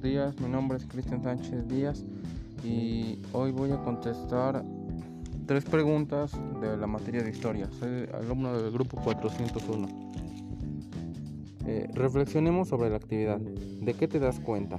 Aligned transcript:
buenos 0.00 0.02
días. 0.02 0.40
Mi 0.40 0.48
nombre 0.48 0.78
es 0.78 0.86
Cristian 0.86 1.22
Sánchez 1.22 1.68
Díaz 1.68 2.04
y 2.64 3.18
hoy 3.32 3.50
voy 3.50 3.70
a 3.72 3.82
contestar 3.82 4.64
tres 5.46 5.64
preguntas 5.64 6.32
de 6.60 6.76
la 6.76 6.86
materia 6.86 7.22
de 7.22 7.30
historia. 7.30 7.68
Soy 7.78 8.08
alumno 8.14 8.56
del 8.56 8.72
grupo 8.72 8.98
401. 9.02 9.88
Eh, 11.66 11.88
reflexionemos 11.92 12.68
sobre 12.68 12.88
la 12.88 12.96
actividad. 12.96 13.38
¿De 13.40 13.94
qué 13.94 14.08
te 14.08 14.18
das 14.18 14.40
cuenta? 14.40 14.78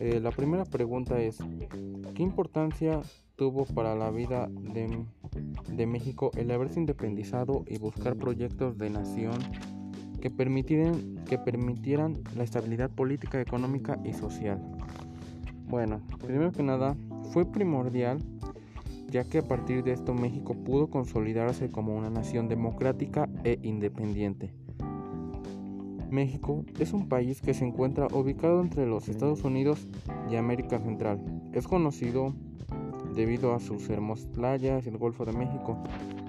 Eh, 0.00 0.20
la 0.20 0.32
primera 0.32 0.64
pregunta 0.64 1.20
es, 1.20 1.38
¿qué 2.14 2.22
importancia 2.22 3.00
tuvo 3.36 3.66
para 3.66 3.94
la 3.94 4.10
vida 4.10 4.48
de, 4.48 5.06
de 5.70 5.86
México 5.86 6.32
el 6.36 6.50
haberse 6.50 6.80
independizado 6.80 7.64
y 7.68 7.78
buscar 7.78 8.16
proyectos 8.16 8.78
de 8.78 8.90
nación 8.90 9.38
que 10.20 10.30
permitieran, 10.30 12.18
la 12.36 12.44
estabilidad 12.44 12.90
política, 12.90 13.40
económica 13.40 13.98
y 14.04 14.12
social. 14.12 14.60
Bueno, 15.68 16.00
primero 16.24 16.52
que 16.52 16.62
nada, 16.62 16.96
fue 17.32 17.44
primordial 17.44 18.18
ya 19.10 19.24
que 19.24 19.38
a 19.38 19.42
partir 19.42 19.82
de 19.84 19.92
esto 19.92 20.14
México 20.14 20.54
pudo 20.54 20.88
consolidarse 20.88 21.70
como 21.70 21.96
una 21.96 22.10
nación 22.10 22.48
democrática 22.48 23.28
e 23.42 23.58
independiente. 23.62 24.52
México 26.10 26.64
es 26.78 26.92
un 26.92 27.08
país 27.08 27.40
que 27.40 27.54
se 27.54 27.66
encuentra 27.66 28.06
ubicado 28.06 28.62
entre 28.62 28.86
los 28.86 29.08
Estados 29.08 29.44
Unidos 29.44 29.88
y 30.30 30.36
América 30.36 30.78
Central. 30.78 31.20
Es 31.52 31.66
conocido 31.66 32.34
debido 33.14 33.54
a 33.54 33.60
sus 33.60 33.88
hermosas 33.90 34.26
playas 34.26 34.86
y 34.86 34.88
el 34.88 34.98
Golfo 34.98 35.24
de 35.24 35.32
México, 35.32 35.82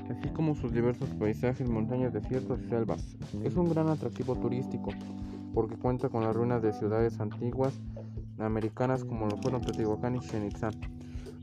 así 0.10 0.30
como 0.30 0.56
sus 0.56 0.74
diversos 0.74 1.10
paisajes, 1.10 1.70
montañas, 1.70 2.14
desiertos 2.14 2.60
y 2.62 2.70
selvas. 2.70 3.16
Es 3.44 3.56
un 3.56 3.70
gran 3.70 3.90
atractivo 3.90 4.36
turístico 4.36 4.92
porque 5.54 5.76
cuenta 5.76 6.10
con 6.10 6.24
las 6.24 6.36
ruinas 6.36 6.62
de 6.62 6.74
ciudades 6.74 7.20
antiguas 7.20 7.74
americanas 8.38 9.04
como 9.04 9.28
lo 9.28 9.38
fueron 9.38 9.62
Teotihuacán 9.62 10.16
y 10.16 10.20
Chichen 10.20 10.48
Itza. 10.48 10.72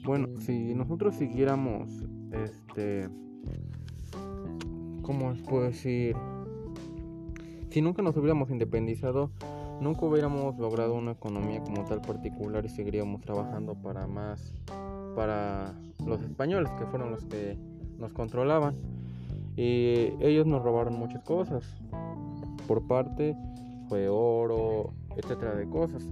Bueno, 0.05 0.29
si 0.41 0.75
nosotros 0.75 1.17
siguiéramos, 1.17 1.89
este, 2.33 3.09
¿cómo 5.03 5.29
os 5.29 5.43
puedo 5.43 5.65
decir? 5.65 6.17
Si 7.71 7.83
nunca 7.83 8.03
nos 8.03 8.17
hubiéramos 8.17 8.51
independizado, 8.51 9.31
nunca 9.81 10.07
hubiéramos 10.07 10.57
logrado 10.59 10.95
una 10.95 11.13
economía 11.13 11.61
como 11.63 11.85
tal 11.85 12.01
particular 12.01 12.65
y 12.65 12.69
seguiríamos 12.69 13.21
trabajando 13.21 13.75
para 13.75 14.07
más, 14.07 14.55
para 15.15 15.75
los 16.07 16.23
españoles 16.23 16.71
que 16.79 16.87
fueron 16.87 17.11
los 17.11 17.25
que 17.25 17.59
nos 17.99 18.13
controlaban 18.13 18.75
y 19.57 20.13
ellos 20.21 20.47
nos 20.47 20.63
robaron 20.63 20.99
muchas 20.99 21.23
cosas. 21.23 21.65
Por 22.67 22.87
parte 22.87 23.37
fue 23.89 24.09
oro, 24.09 24.93
etcétera 25.17 25.55
de 25.55 25.69
cosas. 25.69 26.03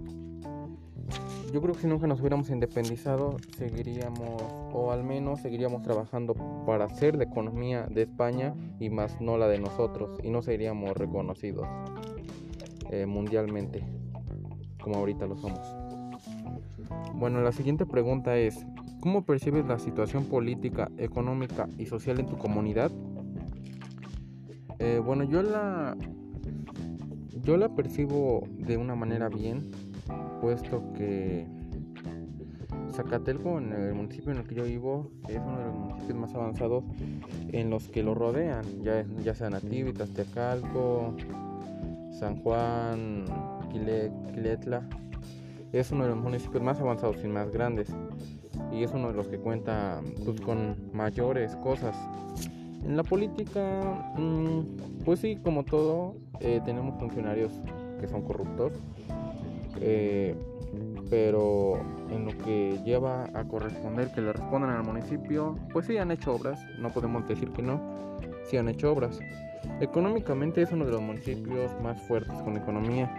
Yo 1.53 1.61
creo 1.62 1.75
que 1.75 1.83
si 1.83 1.87
nunca 1.87 2.09
nos 2.09 2.19
hubiéramos 2.19 2.51
independizado, 2.51 3.37
seguiríamos, 3.57 4.43
o 4.73 4.91
al 4.91 5.05
menos 5.05 5.41
seguiríamos 5.41 5.83
trabajando 5.83 6.35
para 6.67 6.87
hacer 6.87 7.15
la 7.15 7.25
economía 7.25 7.87
de 7.89 8.03
España 8.03 8.55
y 8.81 8.91
más 8.91 9.21
no 9.21 9.39
la 9.39 9.47
de 9.47 9.61
nosotros, 9.61 10.19
y 10.25 10.31
no 10.31 10.43
seríamos 10.43 10.97
reconocidos 10.97 11.69
eh, 12.91 13.07
mundialmente, 13.07 13.85
como 14.83 14.97
ahorita 14.97 15.27
lo 15.27 15.37
somos. 15.37 15.61
Bueno, 17.15 17.41
la 17.41 17.53
siguiente 17.53 17.87
pregunta 17.87 18.37
es, 18.37 18.67
¿Cómo 19.05 19.27
percibes 19.27 19.66
la 19.66 19.78
situación 19.78 20.24
política, 20.24 20.91
económica 20.97 21.69
y 21.77 21.84
social 21.84 22.20
en 22.20 22.27
tu 22.27 22.38
comunidad? 22.38 22.91
Eh, 24.78 24.98
bueno, 25.05 25.24
yo 25.24 25.42
la 25.42 25.94
yo 27.42 27.58
la 27.58 27.69
percibo 27.69 28.48
de 28.56 28.78
una 28.78 28.94
manera 28.94 29.28
bien, 29.28 29.70
puesto 30.41 30.91
que 30.94 31.47
Zacatelco, 32.93 33.59
en 33.59 33.75
el 33.75 33.93
municipio 33.93 34.32
en 34.32 34.38
el 34.38 34.44
que 34.44 34.54
yo 34.54 34.64
vivo, 34.64 35.10
es 35.28 35.37
uno 35.37 35.59
de 35.59 35.64
los 35.66 35.75
municipios 35.75 36.19
más 36.19 36.34
avanzados 36.34 36.84
en 37.53 37.69
los 37.69 37.88
que 37.88 38.03
lo 38.03 38.14
rodean, 38.14 38.64
ya, 38.82 39.04
ya 39.22 39.34
sea 39.34 39.50
Nativitas, 39.50 40.09
Tecalco, 40.14 41.14
San 42.19 42.37
Juan, 42.37 43.26
Quiletla. 43.70 44.88
Es 45.72 45.93
uno 45.93 46.04
de 46.04 46.10
los 46.10 46.19
municipios 46.19 46.62
más 46.62 46.81
avanzados 46.81 47.22
y 47.22 47.28
más 47.28 47.50
grandes 47.50 47.94
y 48.72 48.82
es 48.82 48.92
uno 48.92 49.09
de 49.09 49.15
los 49.15 49.28
que 49.28 49.38
cuenta 49.38 50.00
pues, 50.25 50.41
con 50.41 50.76
mayores 50.92 51.56
cosas. 51.56 51.97
En 52.84 52.97
la 52.97 53.03
política, 53.03 54.12
mm, 54.16 55.04
pues 55.04 55.20
sí, 55.20 55.37
como 55.37 55.65
todo, 55.65 56.16
eh, 56.41 56.60
tenemos 56.64 56.98
funcionarios 56.98 57.53
que 58.00 58.06
son 58.06 58.22
corruptos, 58.22 58.72
eh, 59.81 60.34
pero 61.09 61.78
en 62.10 62.26
lo 62.26 62.37
que 62.44 62.78
lleva 62.84 63.25
a 63.34 63.44
corresponder 63.44 64.12
que 64.12 64.20
le 64.20 64.32
respondan 64.32 64.70
al 64.70 64.84
municipio, 64.84 65.56
pues 65.72 65.87
sí 65.87 65.97
han 65.97 66.10
hecho 66.10 66.34
obras, 66.34 66.60
no 66.78 66.91
podemos 66.91 67.26
decir 67.26 67.50
que 67.50 67.62
no, 67.62 67.81
sí 68.44 68.56
han 68.56 68.69
hecho 68.69 68.93
obras. 68.93 69.19
Económicamente 69.81 70.62
es 70.62 70.70
uno 70.72 70.84
de 70.84 70.93
los 70.93 71.00
municipios 71.00 71.70
más 71.82 72.00
fuertes 72.03 72.34
con 72.43 72.56
economía, 72.56 73.10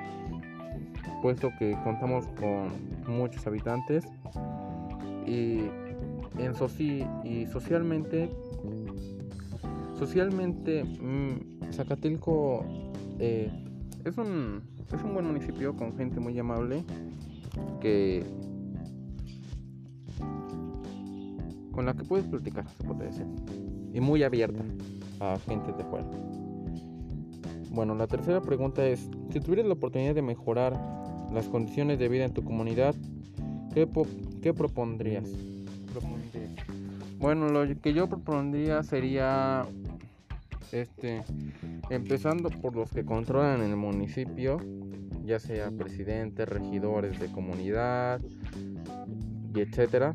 puesto 1.22 1.50
que 1.57 1.75
contamos 1.84 2.28
con 2.40 2.69
muchos 3.07 3.45
habitantes 3.47 4.06
y, 5.25 5.69
en 6.38 6.53
y 7.24 7.46
socialmente, 7.47 8.30
socialmente 9.97 10.84
mmm, 10.84 11.69
es, 14.06 14.18
un, 14.18 14.62
es 14.94 15.03
un 15.03 15.13
buen 15.13 15.25
municipio 15.25 15.75
con 15.75 15.96
gente 15.97 16.19
muy 16.19 16.38
amable 16.38 16.84
que 17.81 18.24
con 21.72 21.86
la 21.86 21.94
que 21.94 22.03
puedes 22.06 22.25
platicar, 22.28 22.66
se 22.69 22.84
puede 22.86 23.06
decir, 23.06 23.25
y 23.94 24.00
muy 24.00 24.24
abierta 24.24 24.63
a 25.19 25.38
gente 25.40 25.74
de 25.74 25.84
fuera. 25.84 26.09
Bueno, 27.72 27.96
la 27.96 28.07
tercera 28.07 28.42
pregunta 28.42 28.86
es, 28.88 29.09
si 29.30 29.42
tuvieras 29.42 29.66
la 29.66 29.74
oportunidad 29.74 30.16
de 30.16 30.22
mejorar 30.22 30.80
las 31.34 31.50
condiciones 31.50 32.00
de 32.00 32.07
vida 32.07 32.24
en 32.24 32.34
tu 32.34 32.42
comunidad, 32.44 32.96
¿qué, 33.74 33.86
¿qué 34.45 34.53
propondrías? 34.53 35.28
Bueno, 37.17 37.50
lo 37.50 37.66
que 37.81 37.94
yo 37.94 38.07
propondría 38.07 38.83
sería 38.83 39.66
este 40.72 41.23
empezando 41.89 42.51
por 42.51 42.75
los 42.75 42.91
que 42.91 43.03
controlan 43.03 43.63
el 43.63 43.75
municipio, 43.75 44.61
ya 45.25 45.39
sea 45.39 45.72
presidentes, 45.72 46.47
regidores 46.47 47.19
de 47.19 47.31
comunidad 47.31 48.22
y 49.56 49.61
etcétera. 49.61 50.13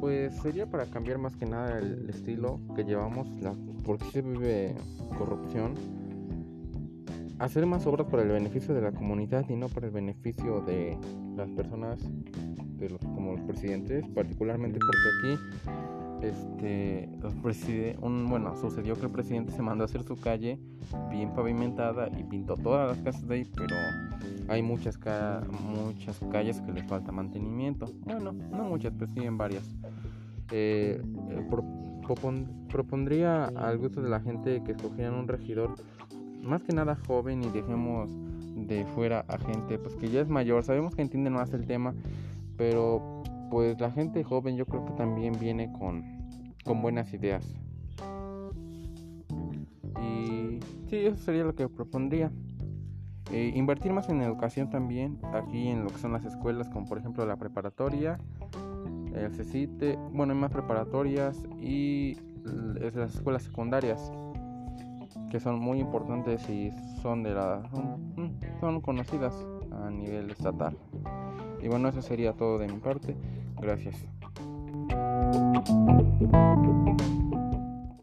Pues 0.00 0.36
sería 0.42 0.66
para 0.66 0.84
cambiar 0.84 1.16
más 1.16 1.34
que 1.36 1.46
nada 1.46 1.78
el 1.78 2.10
estilo 2.10 2.60
que 2.76 2.84
llevamos, 2.84 3.26
la, 3.40 3.54
porque 3.86 4.04
se 4.12 4.20
vive 4.20 4.74
corrupción 5.16 5.76
hacer 7.44 7.66
más 7.66 7.86
obras 7.86 8.06
para 8.10 8.22
el 8.22 8.30
beneficio 8.30 8.74
de 8.74 8.80
la 8.80 8.92
comunidad 8.92 9.48
y 9.48 9.56
no 9.56 9.68
para 9.68 9.86
el 9.86 9.92
beneficio 9.92 10.60
de 10.62 10.98
las 11.36 11.50
personas 11.50 12.00
de 12.78 12.90
los, 12.90 13.00
como 13.00 13.32
los 13.32 13.40
presidentes, 13.42 14.06
particularmente 14.08 14.78
porque 14.78 15.36
aquí 15.36 16.26
este 16.26 17.08
los 17.20 17.34
un, 18.00 18.28
bueno, 18.30 18.56
sucedió 18.56 18.94
que 18.94 19.06
el 19.06 19.10
presidente 19.10 19.52
se 19.52 19.60
mandó 19.60 19.84
a 19.84 19.86
hacer 19.86 20.04
su 20.04 20.16
calle 20.16 20.58
bien 21.10 21.34
pavimentada 21.34 22.08
y 22.18 22.24
pintó 22.24 22.56
todas 22.56 22.96
las 22.96 23.04
casas 23.04 23.28
de 23.28 23.34
ahí, 23.34 23.50
pero 23.54 23.76
hay 24.48 24.62
muchas 24.62 24.98
muchas 25.68 26.18
calles 26.32 26.60
que 26.62 26.72
les 26.72 26.84
falta 26.84 27.12
mantenimiento. 27.12 27.86
Bueno, 28.04 28.32
no 28.32 28.64
muchas, 28.64 28.92
pero 28.98 29.10
sí 29.12 29.20
en 29.20 29.36
varias. 29.36 29.64
Eh, 30.50 31.00
eh, 31.30 31.48
propondría 32.68 33.46
al 33.46 33.78
gusto 33.78 34.02
de 34.02 34.08
la 34.08 34.20
gente 34.20 34.62
que 34.62 34.72
escogieran 34.72 35.14
un 35.14 35.28
regidor 35.28 35.74
más 36.44 36.62
que 36.62 36.72
nada 36.72 36.96
joven 37.06 37.42
y 37.42 37.48
dejemos 37.50 38.10
de 38.54 38.84
fuera 38.94 39.24
a 39.28 39.38
gente 39.38 39.78
pues 39.78 39.96
que 39.96 40.08
ya 40.08 40.20
es 40.20 40.28
mayor, 40.28 40.62
sabemos 40.62 40.94
que 40.94 41.02
entienden 41.02 41.32
más 41.32 41.52
el 41.52 41.66
tema, 41.66 41.94
pero 42.56 43.22
pues 43.50 43.80
la 43.80 43.90
gente 43.90 44.22
joven 44.24 44.56
yo 44.56 44.66
creo 44.66 44.84
que 44.84 44.92
también 44.92 45.34
viene 45.38 45.72
con, 45.72 46.04
con 46.64 46.82
buenas 46.82 47.12
ideas. 47.12 47.54
Y 50.00 50.60
sí, 50.88 50.96
eso 50.96 51.16
sería 51.16 51.44
lo 51.44 51.54
que 51.54 51.68
propondría. 51.68 52.30
Eh, 53.32 53.52
invertir 53.54 53.92
más 53.92 54.08
en 54.08 54.20
educación 54.20 54.70
también, 54.70 55.18
aquí 55.32 55.68
en 55.68 55.82
lo 55.82 55.90
que 55.90 55.98
son 55.98 56.12
las 56.12 56.24
escuelas, 56.24 56.68
como 56.68 56.86
por 56.86 56.98
ejemplo 56.98 57.24
la 57.26 57.36
preparatoria, 57.36 58.18
el 59.14 59.32
CECITE, 59.32 59.98
bueno, 60.12 60.34
hay 60.34 60.38
más 60.38 60.50
preparatorias 60.50 61.42
y 61.58 62.16
las 62.44 63.14
escuelas 63.14 63.42
secundarias 63.42 64.12
que 65.34 65.40
son 65.40 65.58
muy 65.58 65.80
importantes 65.80 66.48
y 66.48 66.70
son 67.02 67.24
de 67.24 67.34
la 67.34 67.60
son, 68.60 68.80
conocidas 68.80 69.34
a 69.72 69.90
nivel 69.90 70.30
estatal. 70.30 70.78
Y 71.60 71.66
bueno, 71.66 71.88
eso 71.88 72.02
sería 72.02 72.34
todo 72.34 72.56
de 72.56 72.68
mi 72.68 72.78
parte. 72.78 73.16
Gracias. 73.60 73.96